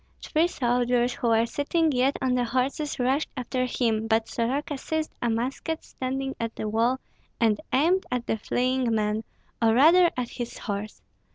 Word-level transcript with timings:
Three 0.23 0.47
soldiers 0.47 1.13
who 1.13 1.27
were 1.27 1.45
sitting 1.45 1.91
yet 1.91 2.17
on 2.23 2.33
the 2.33 2.43
horses 2.43 2.97
rushed 2.97 3.29
after 3.37 3.65
him; 3.65 4.07
but 4.07 4.27
Soroka 4.27 4.75
seized 4.79 5.13
a 5.21 5.29
musket 5.29 5.83
standing 5.83 6.35
at 6.39 6.55
the 6.55 6.67
wall, 6.67 6.99
and 7.39 7.61
aimed 7.71 8.07
at 8.09 8.25
the 8.25 8.37
fleeing 8.39 8.95
man, 8.95 9.23
or 9.61 9.75
rather 9.75 10.09
at 10.17 10.29
his 10.29 10.57
horse. 10.57 11.03